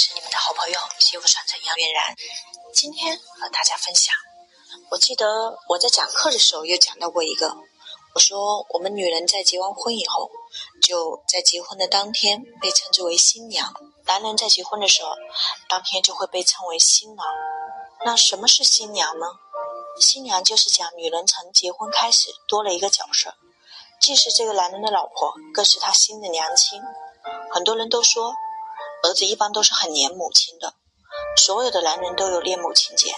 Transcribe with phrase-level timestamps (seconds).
[0.00, 2.16] 是你们的好朋友幸福传承杨月然。
[2.72, 4.14] 今天和大家分享，
[4.90, 7.54] 我记得我在讲课的时候有讲到过一个，
[8.14, 10.30] 我说我们女人在结完婚以后，
[10.80, 13.74] 就在结婚的当天被称之为新娘；
[14.06, 15.10] 男人在结婚的时候，
[15.68, 17.26] 当天就会被称为新郎。
[18.06, 19.26] 那什么是新娘呢？
[20.00, 23.34] 新娘就是讲女人从结婚开始多了一个角色，
[24.00, 26.80] 既是这个男人的老婆，更是他新的娘亲。
[27.52, 28.34] 很多人都说。
[29.02, 30.74] 儿子一般都是很黏母亲的，
[31.36, 33.14] 所有的男人都有恋母情节。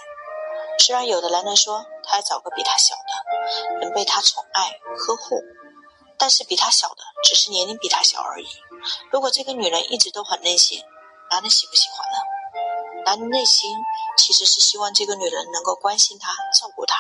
[0.78, 5.42] 虽然有的男人说他要找个比他小的，能被他宠爱呵护，
[6.18, 8.46] 但是比他小的只是年龄比他小而已。
[9.10, 10.82] 如果这个女人一直都很任性，
[11.30, 12.16] 男人喜不喜欢呢？
[13.04, 13.70] 男人内心
[14.16, 16.94] 其实是希望这个女人能够关心他、照顾他、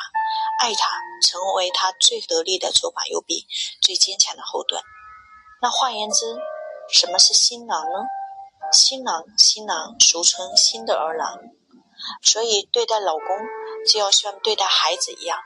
[0.58, 3.46] 爱他，成为他最得力的左膀右臂、
[3.80, 4.82] 最坚强的后盾。
[5.60, 6.36] 那换言之，
[6.90, 7.98] 什么是新郎呢？
[8.70, 11.38] 新郎新郎俗称新的儿郎，
[12.22, 13.26] 所以对待老公
[13.86, 15.38] 就要像对待孩子一样，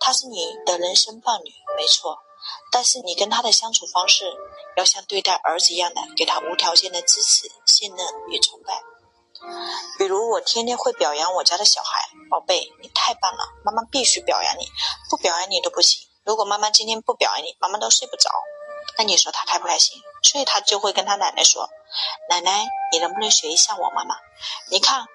[0.00, 2.18] 他是你的人生伴侣，没错。
[2.72, 4.24] 但是你跟他的相处方式
[4.76, 8.82] 要像对待儿子一样的，给他无条件的支持、信任与崇拜。
[9.98, 14.66] 比如我天天会表扬我家的小孩，宝贝，你太棒了，妈妈必须表扬你，
[15.10, 16.06] 不表扬你都不行。
[16.24, 18.30] 如果妈妈今天不表扬你，妈妈都睡不着。
[18.98, 20.00] 那你说他开不开心？
[20.22, 21.70] 所以他就会跟他奶奶说
[22.28, 24.14] ：“奶奶，你能不能学一下我妈妈？
[24.70, 25.06] 你看，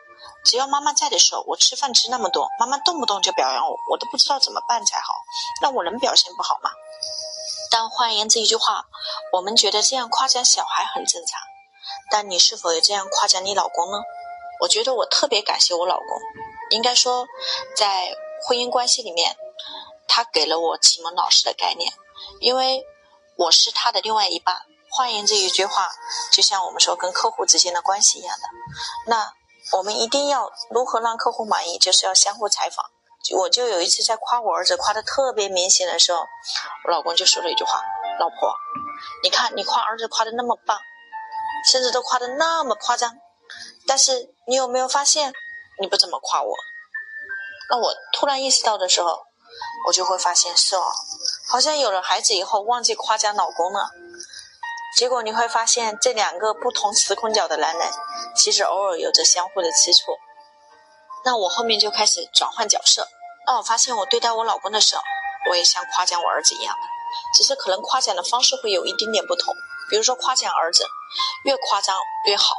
[0.44, 5.14] 只要妈妈在的时候，我吃饭吃那么多，妈妈动不动就表扬我，我都不知道怎么办才好。
[5.62, 6.72] 那我能表现不好吗？”
[7.70, 8.86] 但换言之一句话，
[9.32, 11.40] 我们觉得这样夸奖小孩很正常，
[12.10, 14.00] 但你是否有这样夸奖你老公呢？
[14.62, 16.08] 我觉得我特别感谢我老公，
[16.72, 17.28] 应该说，
[17.76, 19.38] 在婚姻关系里面，
[20.08, 21.94] 他给了我启蒙老师的概念，
[22.40, 22.84] 因为。
[23.38, 24.56] 我是他的另外一半，
[24.90, 25.90] 换言之一句话，
[26.32, 28.44] 就像我们说跟客户之间的关系一样的。
[29.08, 29.34] 那
[29.78, 32.86] 我们一定要如何让客户满意，就是要相互采访。
[33.36, 36.20] 我就有一次在夸我儿子夸的特别明显的时候，
[36.86, 37.82] 我老公就说了一句话
[38.20, 38.54] ：“老婆，
[39.24, 40.80] 你看你夸儿子夸的那么棒，
[41.72, 43.12] 甚至都夸的那么夸张，
[43.88, 45.34] 但是你有没有发现
[45.82, 46.56] 你不怎么夸我？”
[47.72, 49.24] 那我突然意识到的时候，
[49.88, 50.86] 我就会发现是哦。
[51.48, 53.90] 好像有了孩子以后忘记夸奖老公了，
[54.98, 57.88] 结果你会发现这两个不同时空角的男人，
[58.36, 60.18] 其实偶尔有着相互的吃醋。
[61.24, 63.08] 那我后面就开始转换角色，
[63.46, 65.02] 当我发现我对待我老公的时候，
[65.50, 66.82] 我也像夸奖我儿子一样的，
[67.36, 69.54] 只是可能夸奖的方式会有一丁点不同。
[69.90, 70.84] 比如说夸奖儿子，
[71.44, 71.96] 越夸张
[72.28, 72.56] 越好，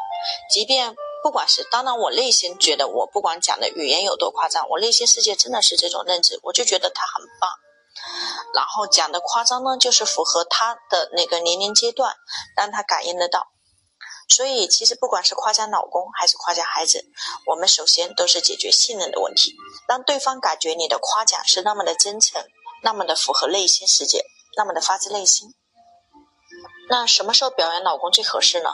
[0.48, 7.50] 即便不管是当然我内心觉得我不管讲的语言有多夸张，我内心世界真的是这种认知，我就觉得他很棒。
[8.54, 12.14] 然后讲的夸张呢，就是符合他的那个年龄阶段，
[12.56, 13.48] 让他感应得到。
[14.28, 17.04] 所以其实不管是夸奖老公还是夸奖孩子，
[17.46, 19.54] 我们首先都是解决信任的问题，
[19.88, 22.44] 让对方感觉你的夸奖是那么的真诚，
[22.82, 24.24] 那么的符合内心世界，
[24.56, 25.54] 那么的发自内心。
[26.88, 28.70] 那什么时候表扬老公最合适呢？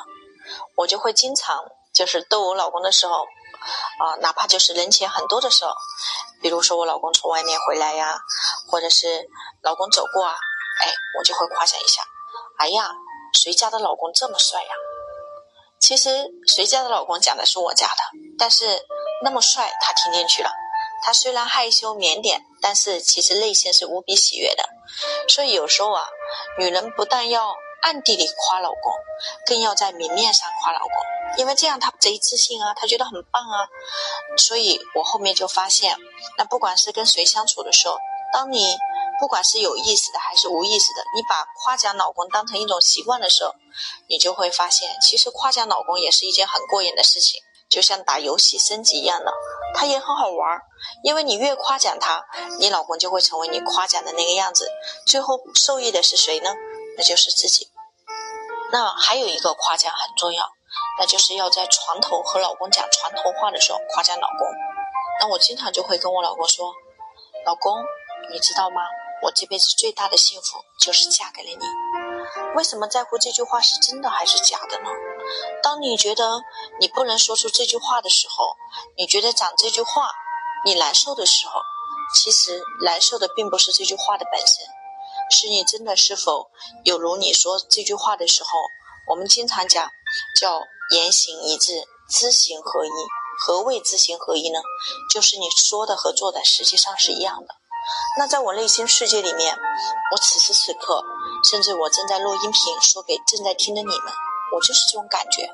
[0.76, 3.26] 我就会经常就是逗我老公的时候。
[4.00, 5.70] 啊，哪怕就是人前很多的时候，
[6.42, 8.18] 比如说我老公从外面回来呀，
[8.68, 9.30] 或者是
[9.62, 10.34] 老公走过啊，
[10.82, 12.02] 哎，我就会夸奖一下。
[12.58, 12.90] 哎呀，
[13.32, 14.70] 谁家的老公这么帅呀？
[15.80, 18.02] 其实谁家的老公讲的是我家的，
[18.38, 18.84] 但是
[19.24, 20.50] 那么帅他听进去了。
[21.04, 24.64] 他虽然害羞腼腆，但是其实内心是无比喜悦的。
[25.28, 26.06] 所以有时候啊，
[26.58, 28.92] 女人不但要暗地里夸老公，
[29.46, 30.90] 更要在明面上夸老公。
[31.38, 33.66] 因为这样他贼自信啊，他觉得很棒啊，
[34.36, 35.96] 所以我后面就发现，
[36.36, 37.96] 那不管是跟谁相处的时候，
[38.32, 38.76] 当你
[39.18, 43.54] 不管是有意识的还是无意识的，你把夸奖老公当成一种习惯的时候，
[44.08, 49.32] 你就会发现，其实夸奖老公也是一件很过瘾的事情，就像打游戏升级一样的，
[49.74, 50.60] 他也很好玩。
[51.02, 52.22] 因为你越夸奖他，
[52.58, 54.68] 你老公就会成为你夸奖的那个样子，
[55.06, 56.50] 最后受益的是谁呢？
[56.98, 57.70] 那就是自己。
[58.72, 60.50] 那还有一个夸奖很重要。
[60.98, 64.48] 那就是要在床头和老公讲床头话的时候夸奖老公。
[65.20, 66.74] 那我经常就会跟我老公说
[67.44, 67.84] ：“老公，
[68.30, 68.82] 你知道吗？
[69.22, 71.64] 我这辈子最大的幸福就是嫁给了你。”
[72.56, 74.88] 为什么在乎这句话是真的还是假的呢？
[75.62, 76.42] 当你觉得
[76.80, 78.56] 你不能说出这句话的时候，
[78.96, 80.10] 你觉得讲这句话
[80.64, 81.60] 你难受的时候，
[82.14, 84.64] 其实难受的并不是这句话的本身，
[85.32, 86.50] 是你真的是否
[86.84, 88.50] 有如你说这句话的时候。
[89.08, 89.90] 我们经常讲，
[90.40, 90.62] 叫
[90.94, 91.72] 言行一致，
[92.08, 92.88] 知行合一。
[93.40, 94.60] 何谓知行合一呢？
[95.12, 97.48] 就是你说的和做的实际上是一样的。
[98.16, 99.56] 那在我内心世界里面，
[100.12, 101.02] 我此时此刻，
[101.50, 104.12] 甚至我正在录音频说给正在听的你们，
[104.54, 105.50] 我就是这种感觉。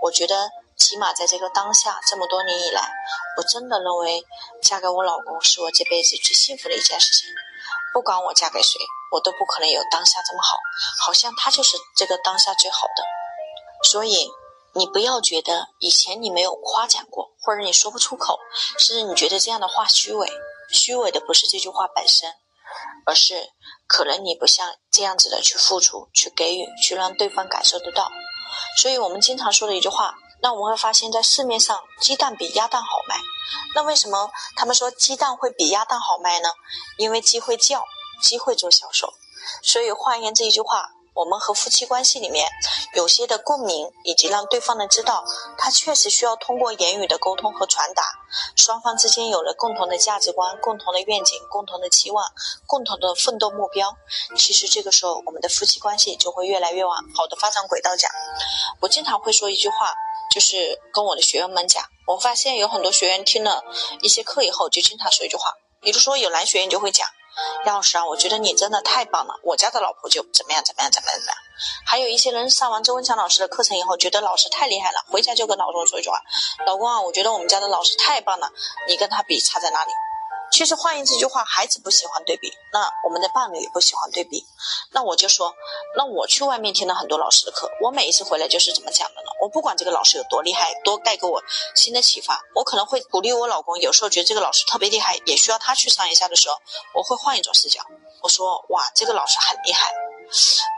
[0.00, 2.90] 我觉得起码在这个当下这么多年以来，
[3.36, 4.24] 我真的认为
[4.62, 7.30] 嫁给我老公是我这辈子最幸福的一件事情。
[7.92, 8.80] 不管我嫁给谁，
[9.12, 10.58] 我都不可能有当下这么好，
[11.06, 13.04] 好像他就是这个当下最好的。
[13.88, 14.28] 所以，
[14.74, 18.38] 你不要觉得以前你没有夸奖过，或者你说不出口，
[18.78, 20.28] 甚至你觉得这样的话虚伪。
[20.72, 22.34] 虚伪的不是这句话本身，
[23.06, 23.50] 而是
[23.86, 28.10] 可能你不像这样子的去付出、去给予、去让对方感受得到。
[28.78, 33.16] 所以我们经常说的一句话，那我们会发现，在市面上鸡蛋比鸭蛋好卖。
[33.74, 36.50] 那为什么他们说鸡蛋会比鸭蛋好卖呢？
[36.98, 37.82] 因为鸡会叫，
[38.22, 39.14] 鸡会做销售。
[39.62, 40.90] 所以换言这一句话。
[41.14, 42.50] 我们和夫妻关系里面
[42.94, 45.24] 有些的共鸣，以及让对方能知道，
[45.56, 48.02] 他确实需要通过言语的沟通和传达，
[48.56, 52.26] 双方之间有了共同的价值观、共同的愿景、共同的期望、
[52.66, 53.96] 共同的奋斗目标。
[54.36, 58.10] 其实这个时候，我们的夫妻关系就会越来越往好的发展轨道讲。
[58.80, 59.94] 我经常会说一句话，
[60.34, 63.62] 就是跟我的学员们讲，我发现有很多学员听了
[64.02, 67.08] 一些课以后，就经常说一句话，比如说有男学员就会讲。
[67.66, 71.36] 杨老师啊，我觉得你真的太棒了，我家的老婆就怎么样怎么样怎么样怎么样。
[71.86, 76.20] 还有一些人上完周文强老师的课程以后，觉得老师太厉害了，回家就跟老公说一句话
[76.66, 78.50] ：“老公啊，我觉得我们家的老师太棒了，
[78.88, 79.90] 你跟他比差在哪里？”
[80.54, 84.46] 其实换言这句话，孩子不喜欢对比，那我们的伴侣也不喜欢对比。
[84.92, 85.52] 那我就说，
[85.96, 89.32] 那我去外面听了很多老师的课，我每一次回来就是怎么讲的呢？
[89.42, 91.42] 我不管这个老师有多厉害，多带给我
[91.74, 93.76] 新的启发，我可能会鼓励我老公。
[93.80, 96.54] 有时候觉得这个老师特别厉害，也需要他去上一下的时候，
[96.94, 97.82] 我会换一种视角。
[98.22, 99.92] 我说，哇，这个老师很厉害。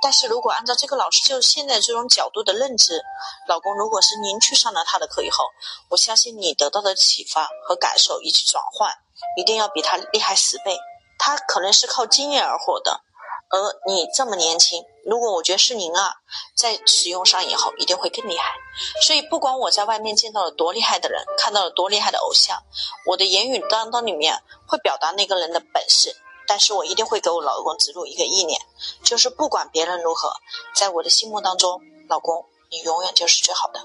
[0.01, 3.03] 但是如果按照这个老师就现在这种角度的认知，
[3.47, 5.45] 老公，如果是您去上了他的课以后，
[5.91, 8.91] 我相信你得到的启发和感受以及转换。
[9.37, 10.79] 一定要比他厉害十倍，
[11.19, 13.01] 他可能是靠经验而获得，
[13.49, 16.15] 而你这么年轻，如果我觉得是您啊，
[16.57, 18.55] 在使用上以后一定会更厉害。
[19.03, 22.63] 所以不管我在外面见到了多厉害的人，看到了多厉害的偶像，
[23.07, 26.15] 我的言语当中里面会表达那个人的本事，
[26.47, 28.61] 但是我一定会给我老公植入一个意念，
[29.03, 30.33] 就是不管别人如何，
[30.75, 33.81] 在我的心目当中，老公你永远就是最好的。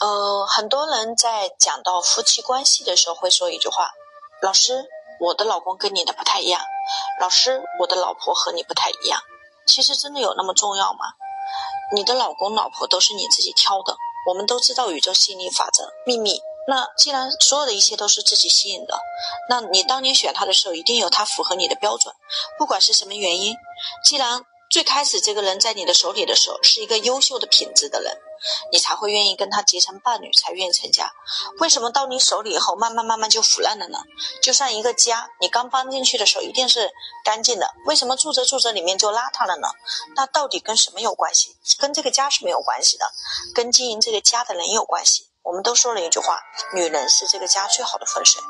[0.00, 3.90] 呃，很多人在讲到夫妻关系的时候会说一句话。
[4.40, 4.84] 老师，
[5.20, 6.60] 我的老公跟你的不太一样。
[7.20, 9.20] 老师，我的老婆和你不太一样。
[9.66, 10.98] 其实真的有那么重要吗？
[11.94, 13.96] 你的老公、老婆都是你自己挑的。
[14.28, 16.40] 我们都知道宇宙吸引力法则秘密。
[16.68, 19.00] 那既然所有的一切都是自己吸引的，
[19.48, 22.14] 那你当你选他的时候，一定有他符合你的标准。
[22.58, 23.56] 不管是什么原因，
[24.04, 28.18] 既然最开始这个人在你的手里的时候是一个优秀的品质的人。
[28.70, 31.12] 你才会愿意跟他结成伴侣，才愿意成家。
[31.58, 33.98] 为什么到你手里以后，慢慢慢慢就腐烂了呢？
[34.40, 36.88] 就像一个家，你刚搬进去的时候一定是
[37.24, 39.66] 干净的，为什么住着住着里面就邋遢了呢？
[40.14, 41.56] 那到底跟什么有关系？
[41.80, 43.06] 跟这个家是没有关系的，
[43.56, 45.26] 跟经营这个家的人有关系。
[45.42, 46.40] 我们都说了一句话：
[46.74, 48.40] 女人是这个家最好的风水。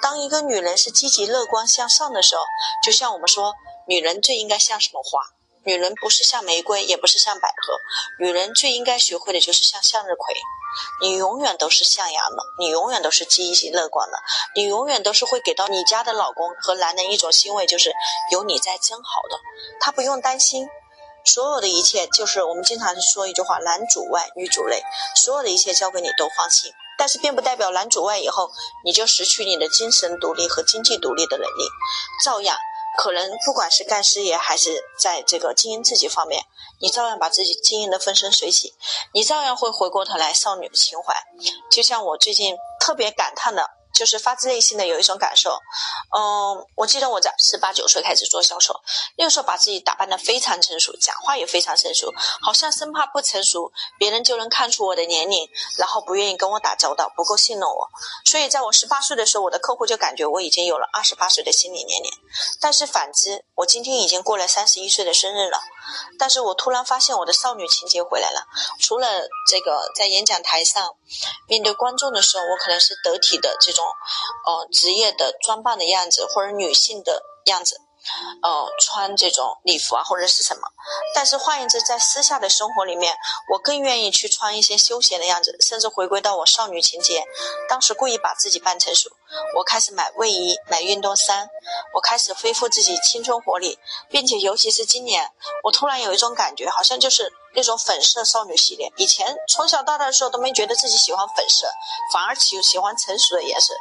[0.00, 2.42] 当一个女人是积极乐观向上的时候，
[2.82, 3.52] 就像我们说，
[3.86, 5.35] 女人最应该像什么花？
[5.66, 10.34] 女人不是像玫瑰，也不是像百合，女人最应该学会的就是像向日葵。
[11.00, 14.18] 你永远都是向阳的，你永远都是积极乐观的，
[14.54, 17.92] 你永远都是会给到你家的老公和男人一种欣慰，就是
[18.30, 19.38] 有你在真好的，
[19.80, 20.68] 他不用担心，
[21.24, 24.82] 所有的一切就是我们经常说一句话：男主外女主内，
[25.16, 26.70] 所有的一切交给你都放心。
[26.98, 28.50] 但是并不代表男主外以后
[28.82, 31.68] 你就失去你的精神独立和经济独立的能力，
[32.24, 32.56] 照样。
[32.96, 36.42] 可能不管是干事业还是在这个经营自己方面，
[36.80, 38.74] 你照样把自己经营的风生水起，
[39.12, 41.14] 你照样会回过头来少女情怀。
[41.70, 43.70] 就像我最近特别感叹的。
[43.96, 45.58] 就是发自内心的有一种感受，
[46.14, 48.78] 嗯，我记得我在十八九岁开始做销售，
[49.16, 52.12] 那个时候把自己打扮的非常成熟，讲话也非常成熟，
[52.42, 55.48] 好像生怕不成熟，别人就能看出我的年龄，
[55.78, 57.88] 然后不愿意跟我打交道，不够信任我。
[58.26, 62.10] 所以在我十八岁的时候，我的客户就感觉我已经有了二十八岁的心理年龄。
[62.60, 65.58] 但是反之，我今天已经过了三十一岁的生日了，
[66.18, 68.46] 但是我突然发现我的少女情节回来了。
[68.78, 69.08] 除了
[69.50, 70.94] 这个在演讲台上
[71.48, 73.85] 面对观众的时候，我可能是得体的这种。
[74.46, 77.80] 呃，职业的装扮的样子，或者女性的样子。
[78.42, 80.62] 呃，穿这种礼服啊，或者是什么？
[81.14, 83.16] 但是换言之，在私下的生活里面，
[83.50, 87.24] 我更愿意去穿一些休闲的样子，甚至回归到我少女情节。
[87.68, 89.10] 当时故意把自己扮成熟，
[89.56, 91.48] 我开始买卫衣、买运动衫，
[91.94, 95.32] 我开始恢复自己青春活力，并且尤其是今年，
[95.64, 98.92] 我突然有一种感觉，好像就是那种粉色少女系列。
[98.96, 101.66] 以前从小到大的时候都没觉得自己喜欢粉色，
[102.12, 103.74] 反而喜喜欢成熟的颜色。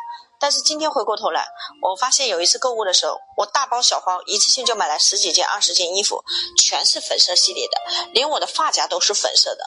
[0.45, 1.43] 但是今天回过头来，
[1.81, 6.23] 我发现有一次购物的时候，我大包小包一次性就买了十几件、二十件衣服，
[6.55, 7.81] 全是粉色系列的，
[8.13, 9.65] 连我的发夹都是粉色的。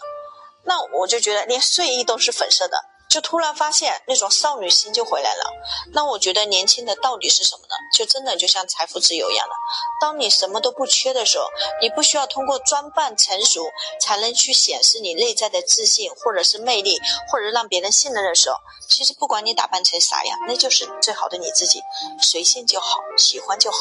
[0.62, 2.78] 那我就觉得连睡衣都是粉色的，
[3.08, 5.44] 就突然发现那种少女心就回来了。
[5.92, 7.74] 那我觉得年轻的到底是什么呢？
[7.96, 9.54] 就真的就像财富自由一样的。
[10.00, 11.46] 当你什么都不缺的时候，
[11.80, 13.64] 你不需要通过装扮成熟
[14.00, 16.98] 才能去显示你内在的自信，或者是魅力，
[17.30, 18.56] 或者让别人信任的时候，
[18.88, 21.82] 其实不管你打扮成啥样，那就是最好的你自己，
[22.20, 23.78] 随性就好，喜欢就好。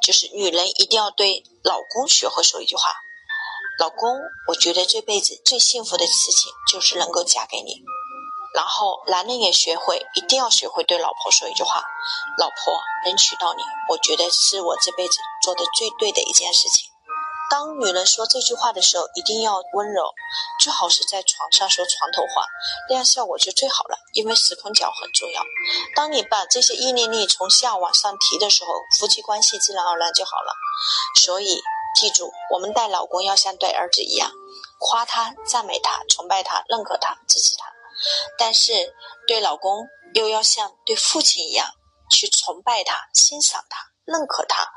[0.00, 2.82] 就是女人一定要对老公学会说一句话
[3.78, 7.82] ：“老公，我觉得这辈子最幸福的事情就是能够嫁给你。”
[8.54, 11.82] 然后男人也学会，一定要学会对老婆说一句话
[12.38, 16.90] ：“老婆能娶到你，我觉得是我这辈子做的最对的一件事情。”
[17.50, 20.14] 当女人说这句话的时候，一定要温柔，
[20.58, 22.46] 最好是在床上说床头话，
[22.88, 23.98] 那样效果就最好了。
[24.14, 25.42] 因为时空角很重要。
[25.94, 30.54] 当你把这些意念力从下往上提的时候，夫妻关系自然而然就好了。
[31.20, 31.60] 所以
[31.94, 34.30] 记住，我们带老公要像对儿子一样，
[34.78, 37.66] 夸他、赞美他、崇拜他、认可他、支持他。
[38.38, 38.72] 但是，
[39.26, 41.66] 对老公又要像对父亲一样
[42.10, 44.68] 去崇拜他、欣赏他、认可他，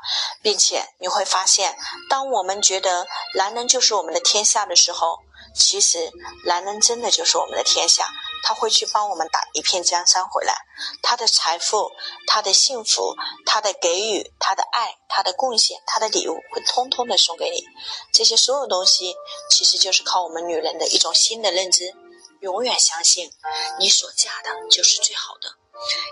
[0.42, 1.76] 并且你会发现，
[2.08, 5.18] 当我们觉得男人就是我们的天下的时候，
[5.54, 6.10] 其实
[6.44, 8.06] 男人真的就是我们的天下，
[8.42, 10.54] 他会去帮我们打一片江山回来，
[11.02, 11.90] 他的财富、
[12.26, 13.14] 他的幸福、
[13.44, 17.64] 他的给予、他的爱、他的贡献、他的礼物，会通通的送给你。
[18.12, 19.14] 这些所有东西，
[19.50, 21.94] 其实就是靠我们女人的一种新的认知。
[22.40, 23.30] 永远相信，
[23.78, 25.56] 你所嫁的就是最好的。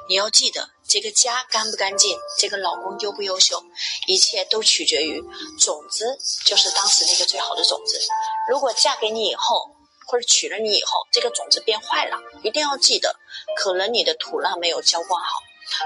[0.08, 3.62] 你要记得，这个家干不干净，这个老公优不优秀，
[4.06, 5.22] 一切都取决于
[5.58, 7.98] 种子，就是当时那个最好的种子。
[8.48, 9.74] 如果嫁给你以后，
[10.06, 13.16] 或者娶了你以后，这个种子变坏了，一定要记得，
[13.56, 15.40] 可能你的土壤没有浇灌好。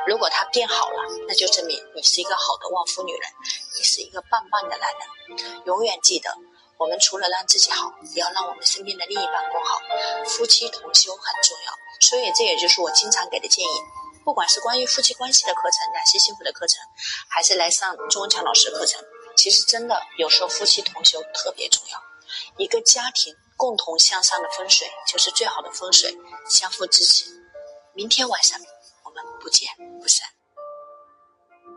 [0.08, 0.96] 如果它变好了，
[1.28, 3.22] 那就证明你是一个好的旺夫女人，
[3.76, 5.64] 你是一个棒棒的男人。
[5.66, 6.34] 永远记得。
[6.78, 9.80] 我们除了让自己好，也要让我们身边的另一半更好。
[10.24, 13.82] 夫妻同修很重要，所以这也就是我经常给的建议。
[14.24, 16.80] 不管是关于夫妻关系的课程、男性幸福的课程，
[17.28, 19.02] 还是来上钟文强老师课程，
[19.36, 22.00] 其实真的有时候夫妻同修特别重要。
[22.58, 26.16] 一个家庭共同向上的风水，就是最好的风水，
[26.48, 27.24] 相互支持。
[27.94, 28.60] 明天晚上
[29.02, 29.68] 我们不见
[30.00, 30.37] 不散。